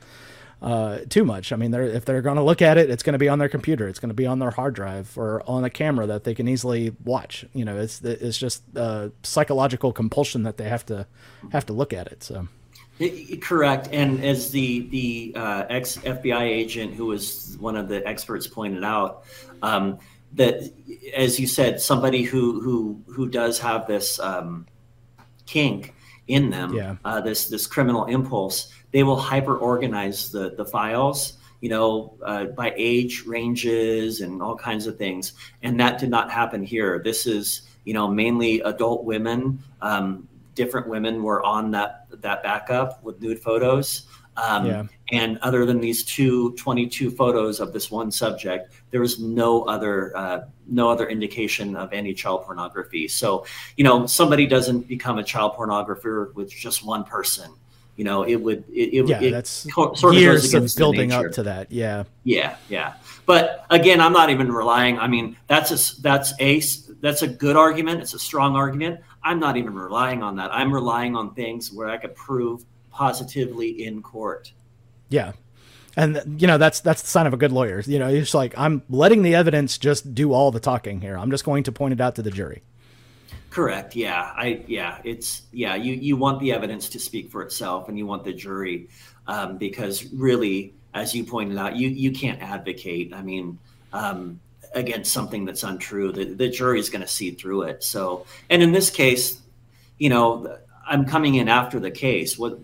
[0.61, 1.51] uh, too much.
[1.51, 3.39] I mean, they're, if they're going to look at it, it's going to be on
[3.39, 6.23] their computer, it's going to be on their hard drive or on a camera that
[6.23, 7.45] they can easily watch.
[7.53, 11.07] You know, it's it's just a psychological compulsion that they have to
[11.51, 12.23] have to look at it.
[12.23, 12.47] So.
[13.39, 18.45] Correct, and as the the uh, ex FBI agent who was one of the experts
[18.45, 19.23] pointed out,
[19.61, 19.99] um,
[20.33, 20.71] that
[21.15, 24.65] as you said, somebody who who who does have this um,
[25.45, 25.93] kink
[26.27, 26.95] in them, yeah.
[27.05, 32.45] uh, this this criminal impulse, they will hyper organize the the files you know uh,
[32.45, 35.33] by age ranges and all kinds of things.
[35.63, 36.99] And that did not happen here.
[37.03, 43.03] This is you know mainly adult women um, different women were on that that backup
[43.03, 44.03] with nude photos
[44.37, 44.83] um, yeah.
[45.11, 50.15] and other than these two 22 photos of this one subject there was no other
[50.15, 53.45] uh, no other indication of any child pornography so
[53.77, 57.51] you know somebody doesn't become a child pornographer with just one person
[57.99, 61.33] you know, it would it, it yeah, it that's sort years of, of building up
[61.33, 61.69] to that.
[61.69, 62.93] Yeah, yeah, yeah.
[63.25, 64.97] But again, I'm not even relying.
[64.97, 66.61] I mean, that's a that's a
[67.01, 67.99] that's a good argument.
[67.99, 69.01] It's a strong argument.
[69.21, 70.49] I'm not even relying on that.
[70.53, 72.63] I'm relying on things where I could prove
[72.99, 74.51] positively in court.
[75.07, 75.31] Yeah,
[75.95, 77.79] and you know that's that's the sign of a good lawyer.
[77.85, 81.17] You know, it's like I'm letting the evidence just do all the talking here.
[81.17, 82.61] I'm just going to point it out to the jury.
[83.49, 83.95] Correct.
[83.95, 84.33] Yeah.
[84.35, 84.99] I yeah.
[85.05, 85.75] It's yeah.
[85.75, 88.89] You you want the evidence to speak for itself, and you want the jury
[89.27, 93.13] um, because really, as you pointed out, you you can't advocate.
[93.13, 93.57] I mean,
[93.93, 94.39] um,
[94.75, 96.11] against something that's untrue.
[96.11, 97.83] The the jury is going to see through it.
[97.83, 99.41] So, and in this case,
[99.97, 102.37] you know, I'm coming in after the case.
[102.37, 102.59] What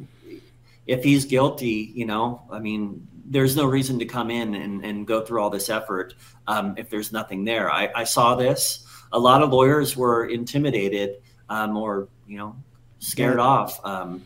[0.87, 1.91] if he's guilty?
[1.93, 5.49] You know, I mean, there's no reason to come in and, and go through all
[5.49, 6.15] this effort
[6.47, 7.71] um, if there's nothing there.
[7.71, 12.55] I, I saw this a lot of lawyers were intimidated um, or you know
[12.99, 13.43] scared yeah.
[13.43, 13.83] off.
[13.83, 14.25] Um,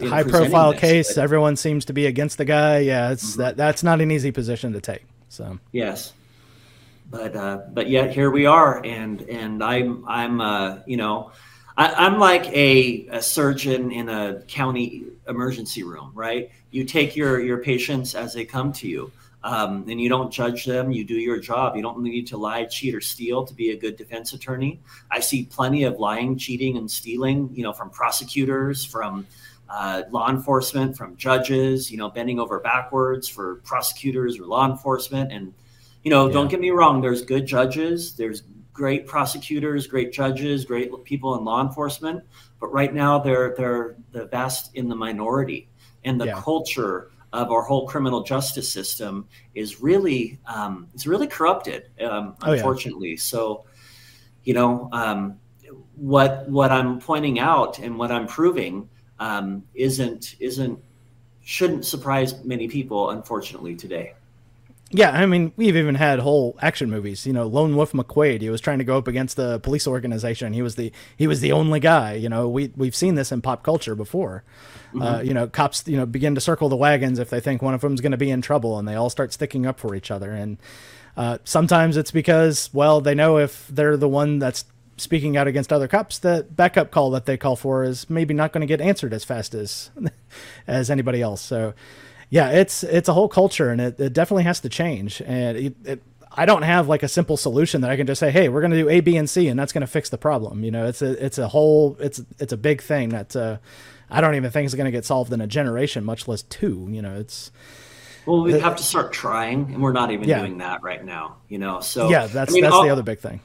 [0.00, 1.14] High profile this, case.
[1.14, 2.78] But, everyone seems to be against the guy.
[2.80, 3.40] Yeah, it's mm-hmm.
[3.40, 3.56] that.
[3.56, 5.04] That's not an easy position to take.
[5.28, 6.12] So yes,
[7.10, 11.32] but uh, but yet here we are, and and I'm I'm uh, you know.
[11.78, 16.50] I, am like a, a surgeon in a county emergency room, right?
[16.72, 19.12] You take your your patients as they come to you
[19.44, 20.90] um, and you don't judge them.
[20.90, 21.76] You do your job.
[21.76, 24.80] You don't need to lie, cheat, or steal to be a good defense attorney.
[25.10, 27.50] I see plenty of lying, cheating, and stealing.
[27.54, 29.24] You know, from prosecutors, from
[29.68, 31.92] uh, law enforcement, from judges.
[31.92, 35.30] You know, bending over backwards for prosecutors or law enforcement.
[35.30, 35.54] And
[36.02, 36.32] you know, yeah.
[36.32, 37.00] don't get me wrong.
[37.00, 38.16] There's good judges.
[38.16, 38.42] There's
[38.78, 42.22] great prosecutors, great judges, great people in law enforcement.
[42.60, 45.68] But right now, they're they're the best in the minority,
[46.04, 46.40] and the yeah.
[46.40, 53.08] culture of our whole criminal justice system is really um, is really corrupted, um, unfortunately.
[53.08, 53.32] Oh, yeah.
[53.32, 53.64] So,
[54.44, 55.38] you know, um,
[55.96, 58.88] what what I'm pointing out and what I'm proving
[59.18, 60.78] um, isn't isn't
[61.42, 64.14] shouldn't surprise many people, unfortunately, today.
[64.90, 67.26] Yeah, I mean, we've even had whole action movies.
[67.26, 68.40] You know, Lone Wolf McQuade.
[68.40, 70.54] He was trying to go up against the police organization.
[70.54, 72.14] He was the he was the only guy.
[72.14, 74.44] You know, we we've seen this in pop culture before.
[74.88, 75.02] Mm-hmm.
[75.02, 77.74] Uh, you know, cops you know begin to circle the wagons if they think one
[77.74, 80.10] of them's going to be in trouble, and they all start sticking up for each
[80.10, 80.30] other.
[80.30, 80.56] And
[81.18, 84.64] uh, sometimes it's because well, they know if they're the one that's
[84.96, 88.52] speaking out against other cops, the backup call that they call for is maybe not
[88.52, 89.90] going to get answered as fast as
[90.66, 91.42] as anybody else.
[91.42, 91.74] So
[92.30, 95.22] yeah, it's it's a whole culture, and it, it definitely has to change.
[95.24, 98.30] And it, it, I don't have like a simple solution that I can just say,
[98.30, 100.18] hey, we're going to do A, B, and C, and that's going to fix the
[100.18, 100.62] problem.
[100.62, 103.58] You know, it's a it's a whole it's it's a big thing that uh,
[104.10, 106.86] I don't even think is going to get solved in a generation, much less two.
[106.90, 107.50] You know, it's
[108.26, 110.40] Well, we have to start trying, and we're not even yeah.
[110.40, 111.36] doing that right now.
[111.48, 113.40] You know, so yeah, that's I mean, that's all, the other big thing.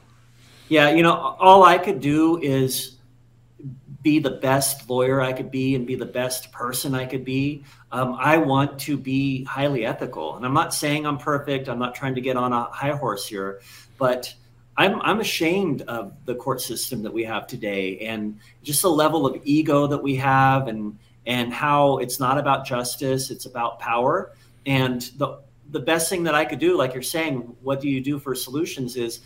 [0.68, 2.96] Yeah, you know, all I could do is
[4.04, 7.64] be the best lawyer I could be and be the best person I could be.
[7.94, 11.68] Um, I want to be highly ethical, and I'm not saying I'm perfect.
[11.68, 13.60] I'm not trying to get on a high horse here,
[13.98, 14.34] but
[14.76, 19.26] I'm I'm ashamed of the court system that we have today, and just the level
[19.26, 24.32] of ego that we have, and and how it's not about justice, it's about power.
[24.66, 25.38] And the
[25.70, 28.34] the best thing that I could do, like you're saying, what do you do for
[28.34, 28.96] solutions?
[28.96, 29.20] Is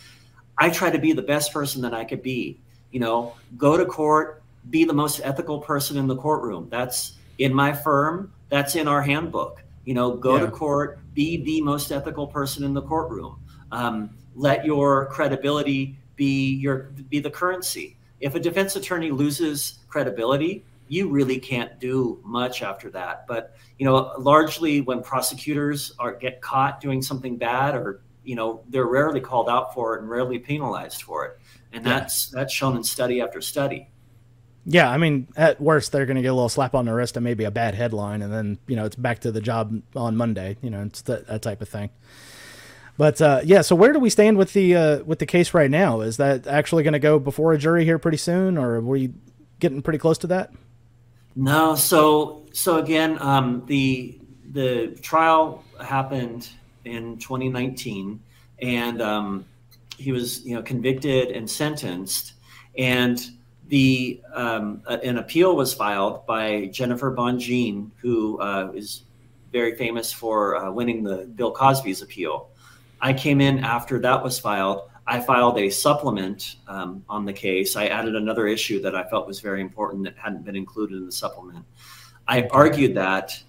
[0.59, 2.59] I try to be the best person that I could be.
[2.91, 6.67] You know, go to court, be the most ethical person in the courtroom.
[6.69, 8.31] That's in my firm.
[8.49, 9.63] That's in our handbook.
[9.85, 10.45] You know, go yeah.
[10.45, 13.39] to court, be the most ethical person in the courtroom.
[13.71, 17.97] Um, let your credibility be your be the currency.
[18.19, 23.25] If a defense attorney loses credibility, you really can't do much after that.
[23.27, 28.63] But you know, largely when prosecutors are get caught doing something bad, or you know,
[28.69, 31.39] they're rarely called out for it and rarely penalized for it,
[31.71, 31.99] and yeah.
[31.99, 33.87] that's that's shown in study after study.
[34.65, 37.17] Yeah, I mean, at worst, they're going to get a little slap on the wrist
[37.17, 40.15] and maybe a bad headline, and then you know it's back to the job on
[40.15, 40.57] Monday.
[40.61, 41.89] You know, it's that, that type of thing.
[42.97, 45.71] But uh, yeah, so where do we stand with the uh, with the case right
[45.71, 46.01] now?
[46.01, 49.13] Is that actually going to go before a jury here pretty soon, or are we
[49.59, 50.51] getting pretty close to that?
[51.35, 54.19] No, so so again, um, the
[54.51, 56.49] the trial happened
[56.83, 58.19] in 2019,
[58.61, 59.45] and um,
[59.97, 62.33] he was you know convicted and sentenced,
[62.77, 63.31] and
[63.69, 69.03] the um, an appeal was filed by Jennifer Bonjean, who uh, is
[69.51, 72.49] very famous for uh, winning the Bill Cosby's appeal.
[72.99, 74.89] I came in after that was filed.
[75.05, 77.75] I filed a supplement um, on the case.
[77.75, 81.05] I added another issue that I felt was very important that hadn't been included in
[81.05, 81.65] the supplement.
[82.27, 83.41] I argued that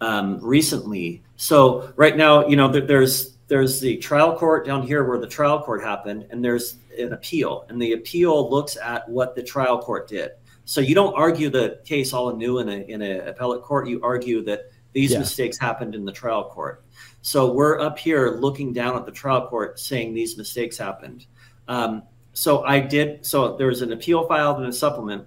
[0.00, 1.22] um, recently.
[1.36, 5.62] So right now, you know, there's there's the trial court down here where the trial
[5.62, 10.08] court happened, and there's an appeal, and the appeal looks at what the trial court
[10.08, 10.32] did.
[10.64, 13.88] So you don't argue the case all anew in a in an appellate court.
[13.88, 15.20] You argue that these yeah.
[15.20, 16.84] mistakes happened in the trial court.
[17.22, 21.26] So we're up here looking down at the trial court saying these mistakes happened.
[21.68, 23.24] Um, so I did.
[23.24, 25.26] So there was an appeal filed and a supplement.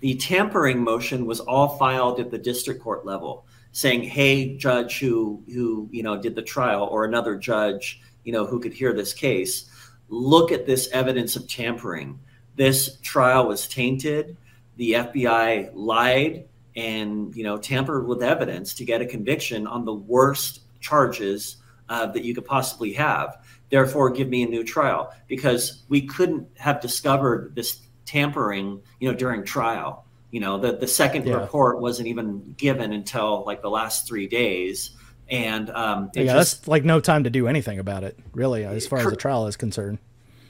[0.00, 5.42] The tampering motion was all filed at the district court level, saying, "Hey, judge who
[5.46, 9.12] who you know did the trial, or another judge you know who could hear this
[9.12, 9.70] case,
[10.08, 12.18] look at this evidence of tampering.
[12.56, 14.36] This trial was tainted.
[14.76, 16.44] The FBI lied."
[16.76, 21.56] and you know tampered with evidence to get a conviction on the worst charges
[21.88, 23.44] uh, that you could possibly have.
[23.70, 29.16] Therefore, give me a new trial because we couldn't have discovered this tampering, you know,
[29.16, 30.04] during trial.
[30.30, 31.34] You know, the the second yeah.
[31.34, 34.90] report wasn't even given until like the last three days,
[35.28, 38.86] and um, yeah, just, that's like no time to do anything about it, really, as
[38.86, 39.98] far cor- as the trial is concerned.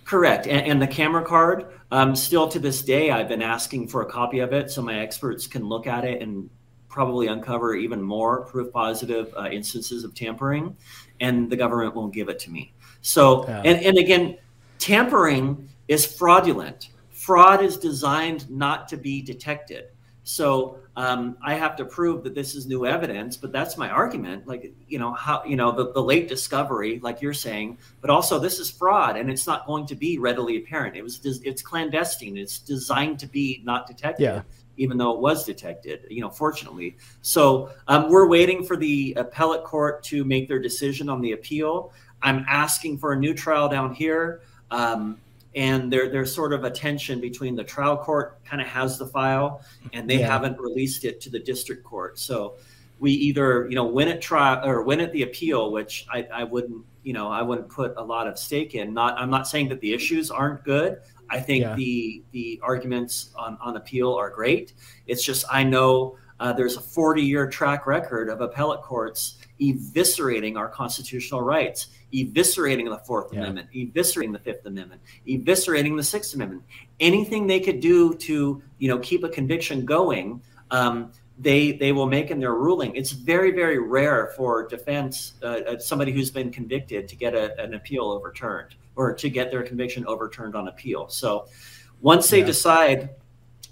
[0.05, 1.67] Correct, and, and the camera card.
[1.91, 4.99] Um, still to this day, I've been asking for a copy of it so my
[4.99, 6.51] experts can look at it and
[6.89, 10.77] probably uncover even more proof positive uh, instances of tampering,
[11.21, 12.73] and the government won't give it to me.
[13.01, 13.63] So, yeah.
[13.65, 14.39] and, and again,
[14.79, 16.91] tampering is fraudulent.
[17.11, 19.87] Fraud is designed not to be detected.
[20.25, 24.47] So um, I have to prove that this is new evidence, but that's my argument.
[24.47, 28.39] Like, you know, how, you know, the, the late discovery, like you're saying, but also
[28.39, 30.97] this is fraud and it's not going to be readily apparent.
[30.97, 32.39] It was, it's clandestine.
[32.39, 34.23] It's designed to be not detected.
[34.23, 34.43] Yeah
[34.77, 36.97] even though it was detected, you know, fortunately.
[37.23, 41.93] So um, we're waiting for the appellate court to make their decision on the appeal.
[42.23, 44.43] I'm asking for a new trial down here.
[44.71, 45.21] Um,
[45.55, 49.07] and there, there's sort of a tension between the trial court kind of has the
[49.07, 50.27] file and they yeah.
[50.27, 52.19] haven't released it to the district court.
[52.19, 52.57] So
[52.99, 56.45] we either, you know, win at trial or win at the appeal, which I, I
[56.45, 58.95] wouldn't, you know, I wouldn't put a lot of stake in.
[58.95, 61.01] Not, I'm not saying that the issues aren't good.
[61.31, 61.75] I think yeah.
[61.75, 64.75] the the arguments on, on appeal are great.
[65.07, 70.57] It's just I know uh, there's a 40 year track record of appellate courts eviscerating
[70.57, 73.41] our constitutional rights, eviscerating the Fourth yeah.
[73.41, 76.63] Amendment, eviscerating the Fifth Amendment, eviscerating the Sixth Amendment.
[77.01, 80.41] Anything they could do to you know keep a conviction going.
[80.71, 82.95] Um, they they will make in their ruling.
[82.95, 87.61] It's very very rare for defense uh, uh somebody who's been convicted to get a,
[87.61, 91.09] an appeal overturned or to get their conviction overturned on appeal.
[91.09, 91.49] So
[92.01, 92.47] once they yeah.
[92.47, 93.11] decide,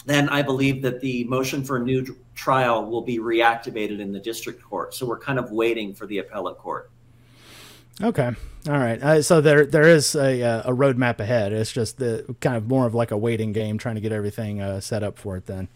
[0.07, 4.18] then I believe that the motion for a new trial will be reactivated in the
[4.18, 4.95] district court.
[4.95, 6.90] So we're kind of waiting for the appellate court.
[8.01, 8.30] Okay.
[8.68, 9.03] All right.
[9.03, 11.53] Uh, so there there is a uh, a roadmap ahead.
[11.53, 14.61] It's just the kind of more of like a waiting game, trying to get everything
[14.61, 15.47] uh, set up for it.
[15.47, 15.68] Then.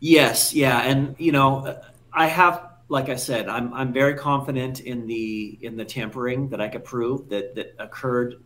[0.00, 0.52] Yes.
[0.52, 0.80] Yeah.
[0.80, 1.78] And you know,
[2.12, 6.60] I have like I said, I'm I'm very confident in the in the tampering that
[6.60, 8.36] I could prove that that occurred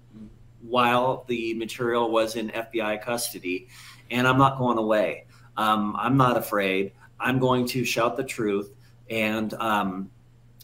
[0.63, 3.69] while the material was in FBI custody,
[4.11, 5.27] and I'm not going away.
[5.57, 6.93] Um, I'm not afraid.
[7.19, 8.73] I'm going to shout the truth,
[9.11, 10.11] and um,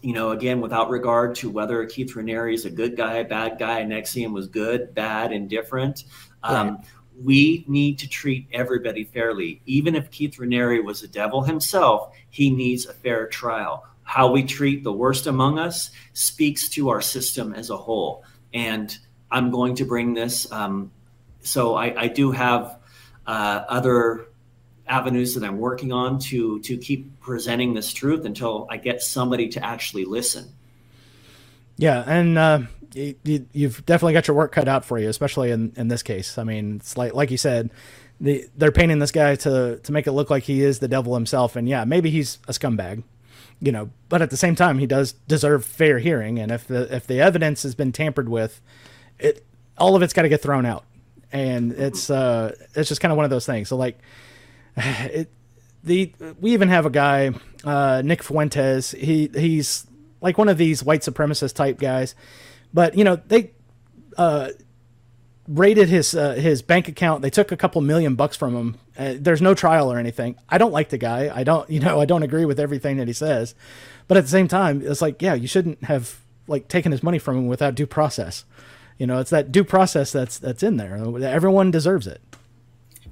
[0.04, 3.82] you know, again, without regard to whether Keith Raniere is a good guy, bad guy,
[3.82, 6.04] NXIVM was good, bad, indifferent.
[6.42, 6.84] Um, right.
[7.22, 9.62] We need to treat everybody fairly.
[9.64, 13.86] Even if Keith Raniere was a devil himself, he needs a fair trial.
[14.02, 18.24] How we treat the worst among us speaks to our system as a whole.
[18.52, 18.94] And
[19.30, 20.52] I'm going to bring this.
[20.52, 20.90] Um,
[21.40, 22.78] so I, I, do have
[23.26, 24.26] uh, other
[24.86, 29.48] avenues that I'm working on to to keep presenting this truth until I get somebody
[29.50, 30.52] to actually listen.
[31.76, 32.60] Yeah, and uh,
[32.94, 36.38] you, have definitely got your work cut out for you, especially in, in this case.
[36.38, 37.70] I mean, it's like like you said,
[38.20, 41.14] the, they're painting this guy to to make it look like he is the devil
[41.14, 43.02] himself, and yeah, maybe he's a scumbag,
[43.60, 43.90] you know.
[44.08, 47.20] But at the same time, he does deserve fair hearing, and if the if the
[47.20, 48.60] evidence has been tampered with,
[49.18, 49.44] it
[49.76, 50.84] all of it's got to get thrown out,
[51.32, 53.68] and it's uh it's just kind of one of those things.
[53.68, 53.98] So like
[54.76, 55.30] it,
[55.84, 57.32] the we even have a guy,
[57.64, 58.92] uh, Nick Fuentes.
[58.92, 59.86] He he's
[60.20, 62.14] like one of these white supremacist type guys,
[62.72, 63.52] but you know they
[64.16, 64.50] uh,
[65.46, 67.22] raided his uh, his bank account.
[67.22, 68.78] They took a couple million bucks from him.
[68.96, 70.36] Uh, there's no trial or anything.
[70.48, 71.30] I don't like the guy.
[71.34, 73.54] I don't you know I don't agree with everything that he says,
[74.08, 76.18] but at the same time, it's like yeah, you shouldn't have
[76.48, 78.44] like taken his money from him without due process.
[78.98, 80.96] You know, it's that due process that's that's in there.
[81.24, 82.22] Everyone deserves it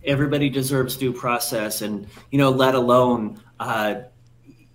[0.04, 4.02] everybody deserves due process, and you know, let alone uh,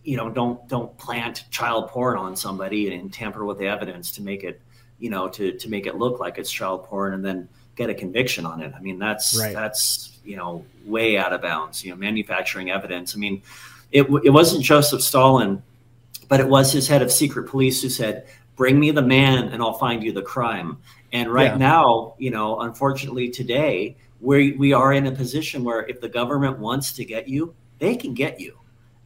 [0.07, 4.21] you know, don't don't plant child porn on somebody and tamper with the evidence to
[4.21, 4.61] make it,
[4.99, 7.93] you know, to to make it look like it's child porn, and then get a
[7.93, 8.73] conviction on it.
[8.73, 9.53] I mean, that's right.
[9.53, 11.84] that's you know way out of bounds.
[11.84, 13.15] You know, manufacturing evidence.
[13.15, 13.41] I mean,
[13.91, 15.61] it it wasn't Joseph Stalin,
[16.30, 19.61] but it was his head of secret police who said, "Bring me the man, and
[19.61, 20.78] I'll find you the crime."
[21.11, 21.57] And right yeah.
[21.57, 26.59] now, you know, unfortunately today, we we are in a position where if the government
[26.59, 28.57] wants to get you, they can get you.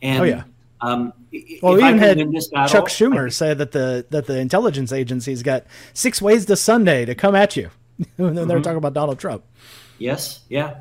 [0.01, 0.43] And oh yeah.
[0.84, 1.14] Um,
[1.62, 5.43] well, we even had battle, Chuck Schumer I, say that the that the intelligence agencies
[5.43, 7.70] got six ways to Sunday to come at you.
[8.18, 8.62] when they're mm-hmm.
[8.62, 9.43] talking about Donald Trump.
[9.97, 10.41] Yes.
[10.49, 10.78] Yeah.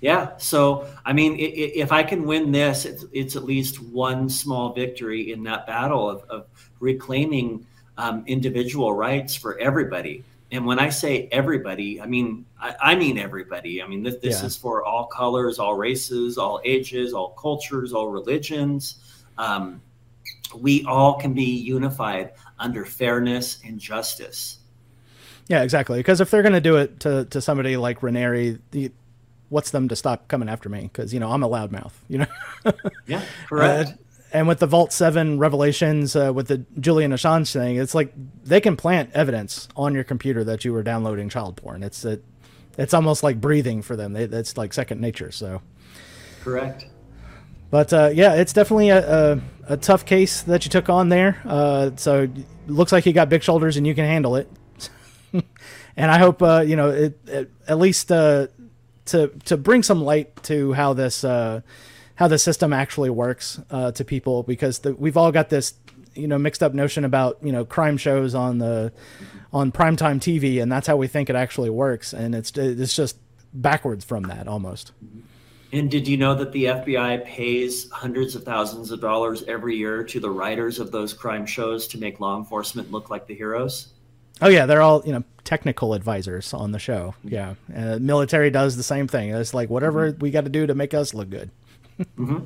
[0.00, 0.36] Yeah.
[0.38, 5.32] So, I mean, if I can win this, it's, it's, at least one small victory
[5.32, 6.46] in that battle of, of
[6.80, 7.66] reclaiming
[7.98, 13.18] um, individual rights for everybody and when I say everybody, I mean I, I mean
[13.18, 13.82] everybody.
[13.82, 14.46] I mean this, this yeah.
[14.46, 18.96] is for all colors, all races, all ages, all cultures, all religions.
[19.38, 19.80] Um,
[20.58, 24.58] we all can be unified under fairness and justice.
[25.48, 25.98] Yeah, exactly.
[25.98, 28.92] Because if they're going to do it to, to somebody like Raniere, the,
[29.48, 30.82] what's them to stop coming after me?
[30.82, 31.92] Because you know I'm a loudmouth.
[32.08, 32.26] You know.
[33.06, 33.90] yeah, correct.
[33.90, 33.92] Uh,
[34.32, 38.12] and with the Vault Seven revelations, uh, with the Julian Assange thing, it's like
[38.44, 41.82] they can plant evidence on your computer that you were downloading child porn.
[41.82, 42.24] It's it,
[42.78, 44.16] it's almost like breathing for them.
[44.16, 45.30] It's like second nature.
[45.32, 45.62] So,
[46.42, 46.86] correct.
[47.70, 51.40] But uh, yeah, it's definitely a, a, a, tough case that you took on there.
[51.44, 52.30] Uh, so it
[52.66, 54.50] looks like you got big shoulders and you can handle it.
[55.96, 58.48] and I hope uh, you know it, it, at least uh,
[59.06, 61.60] to to bring some light to how this uh,
[62.20, 65.72] how the system actually works uh, to people because the, we've all got this
[66.14, 68.92] you know mixed up notion about you know crime shows on the
[69.54, 73.16] on primetime TV and that's how we think it actually works and it's it's just
[73.54, 74.92] backwards from that almost.
[75.72, 80.04] And did you know that the FBI pays hundreds of thousands of dollars every year
[80.04, 83.94] to the writers of those crime shows to make law enforcement look like the heroes?
[84.42, 87.14] Oh yeah, they're all you know technical advisors on the show.
[87.24, 89.30] Yeah, uh, military does the same thing.
[89.30, 90.20] It's like whatever mm-hmm.
[90.20, 91.50] we got to do to make us look good
[92.00, 92.44] mm-hmm.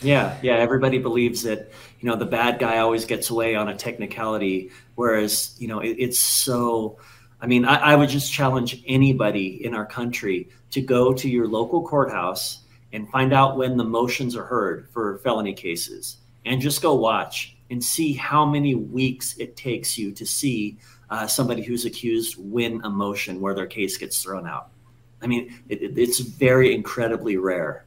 [0.00, 0.54] Yeah, yeah.
[0.54, 1.70] Everybody believes that
[2.00, 5.96] you know the bad guy always gets away on a technicality, whereas you know it,
[5.98, 6.98] it's so.
[7.40, 11.46] I mean, I, I would just challenge anybody in our country to go to your
[11.46, 16.82] local courthouse and find out when the motions are heard for felony cases, and just
[16.82, 20.78] go watch and see how many weeks it takes you to see
[21.10, 24.70] uh, somebody who's accused win a motion where their case gets thrown out.
[25.20, 27.84] I mean, it, it's very incredibly rare.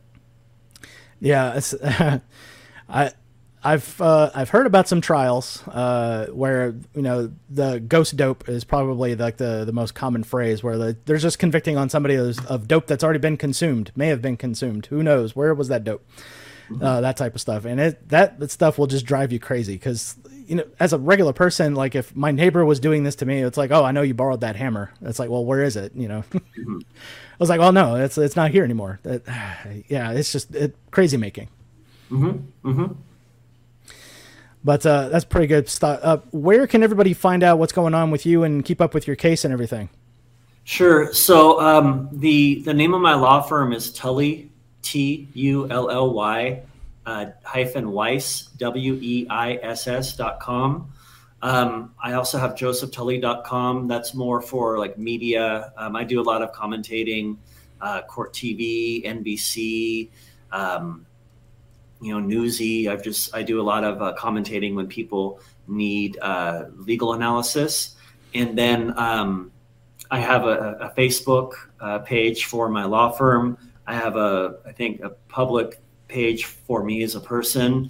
[1.22, 1.74] Yeah, it's,
[2.90, 3.12] I
[3.64, 8.64] I've uh, I've heard about some trials uh, where you know the ghost dope is
[8.64, 12.68] probably like the the most common phrase where the, they're just convicting on somebody of
[12.68, 14.88] dope that's already been consumed, may have been consumed.
[14.88, 15.36] Who knows?
[15.36, 16.06] Where was that dope?
[16.82, 19.74] Uh, that type of stuff, and it that, that stuff will just drive you crazy
[19.76, 20.16] because
[20.52, 23.42] you know as a regular person, like if my neighbor was doing this to me,
[23.42, 24.92] it's like, oh, I know you borrowed that hammer.
[25.02, 25.94] It's like, well, where is it?
[25.96, 26.24] You know.
[26.32, 26.80] mm-hmm
[27.42, 29.00] was like, well, no, it's it's not here anymore.
[29.04, 29.24] That,
[29.88, 31.50] yeah, it's just it, crazy making.
[32.10, 32.70] Mm-hmm.
[32.70, 32.94] Mm-hmm.
[34.64, 36.00] But uh, that's pretty good stuff.
[36.04, 39.08] Uh, where can everybody find out what's going on with you and keep up with
[39.08, 39.90] your case and everything?
[40.64, 41.12] Sure.
[41.14, 44.52] So um, the the name of my law firm is Tully
[44.84, 46.62] T U L L Y
[47.06, 50.94] uh, hyphen Weiss W E I S S dot com.
[51.42, 53.88] Um, I also have josephtully.com.
[53.88, 55.74] That's more for like media.
[55.78, 57.38] Um, I do a lot of commentating,
[57.82, 60.10] uh, court TV, NBC,
[60.52, 61.06] um,
[62.00, 62.88] you know, Newsy.
[62.88, 67.96] I've just I do a lot of uh, commentating when people need uh, legal analysis,
[68.34, 69.52] and then um,
[70.12, 73.58] I have a, a Facebook uh, page for my law firm.
[73.88, 75.82] I have a I think a public
[76.12, 77.90] page for me as a person.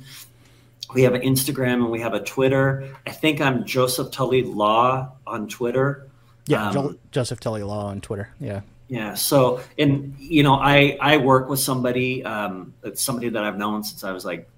[0.93, 2.95] We have an Instagram and we have a Twitter.
[3.07, 6.07] I think I'm Joseph Tully Law on Twitter.
[6.47, 8.30] Yeah, um, Joseph Tully Law on Twitter.
[8.39, 8.61] Yeah.
[8.88, 9.13] Yeah.
[9.13, 14.03] So, and you know, I I work with somebody, um, somebody that I've known since
[14.03, 14.49] I was like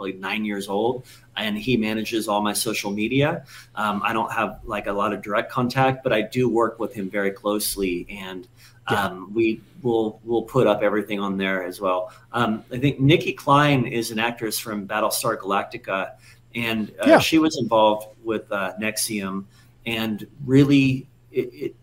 [0.00, 1.04] probably nine years old,
[1.36, 3.44] and he manages all my social media.
[3.74, 6.94] Um, I don't have like a lot of direct contact, but I do work with
[6.94, 8.48] him very closely, and
[8.86, 12.12] um, we will will put up everything on there as well.
[12.32, 16.12] Um, I think Nicki Clyne is an actress from Battlestar Galactica,
[16.54, 17.18] and uh, yeah.
[17.18, 19.44] she was involved with uh, NXIVM,
[19.84, 21.76] and really, it, it,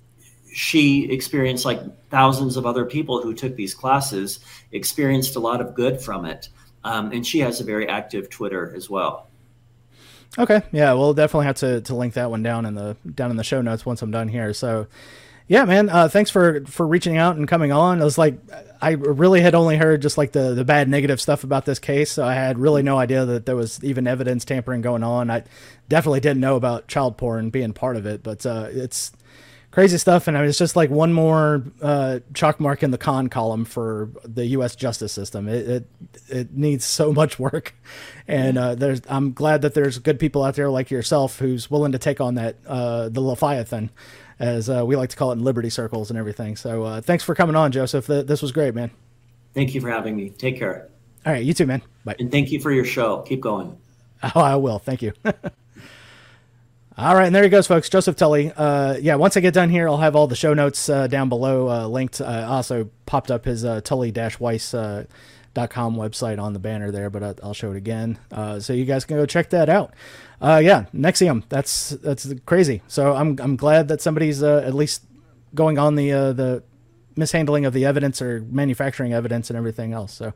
[0.52, 4.40] she experienced like thousands of other people who took these classes
[4.72, 6.50] experienced a lot of good from it,
[6.84, 9.28] um, and she has a very active Twitter as well.
[10.38, 13.38] Okay, yeah, we'll definitely have to, to link that one down in the down in
[13.38, 14.54] the show notes once I'm done here.
[14.54, 14.88] So
[15.48, 15.90] yeah, man.
[15.90, 18.02] Uh, thanks for for reaching out and coming on.
[18.02, 18.38] It was like
[18.82, 22.12] I really had only heard just like the the bad negative stuff about this case,
[22.12, 25.32] so I had really no idea that there was even evidence tampering going on.
[25.32, 25.46] I
[25.88, 29.14] definitely didn't know about child porn being part of it, but uh, it's
[29.78, 30.28] crazy stuff.
[30.28, 33.64] And I mean it's just like one more uh, chalk mark in the con column
[33.64, 34.76] for the U.S.
[34.76, 35.48] justice system.
[35.48, 35.88] It it,
[36.30, 37.76] it needs so much work,
[38.28, 41.92] and uh, there's I'm glad that there's good people out there like yourself who's willing
[41.92, 43.92] to take on that uh, the Leviathan
[44.40, 46.56] as uh, we like to call it in Liberty circles and everything.
[46.56, 48.08] So uh, thanks for coming on, Joseph.
[48.08, 48.90] this was great, man.
[49.54, 50.32] Thank you for having me.
[50.32, 50.90] Take care.
[51.24, 51.84] All right, you too, man.
[52.04, 52.16] Bye.
[52.18, 53.20] And thank you for your show.
[53.22, 53.78] Keep going.
[54.34, 54.80] Oh, I will.
[54.80, 55.14] Thank you.
[56.98, 57.90] all right, and there he goes, folks.
[57.90, 58.52] Joseph Tully.
[58.56, 61.30] Uh, yeah, once I get done here, I'll have all the show notes uh, down
[61.30, 62.20] below uh, linked.
[62.22, 65.08] I also popped up his uh, tully-weiss.com
[65.96, 68.18] website on the banner there, but I'll show it again.
[68.32, 69.94] Uh, so you guys can go check that out.
[70.42, 71.44] Uh, yeah, NXIVM.
[71.50, 72.82] That's that's crazy.
[72.88, 75.04] So I'm I'm glad that somebody's uh, at least
[75.54, 76.64] going on the uh, the
[77.16, 80.14] mishandling of the evidence or manufacturing evidence and everything else.
[80.14, 80.34] So,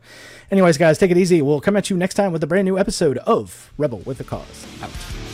[0.50, 1.42] anyways, guys, take it easy.
[1.42, 4.24] We'll come at you next time with a brand new episode of Rebel with a
[4.24, 4.68] Cause.
[4.82, 5.31] Out.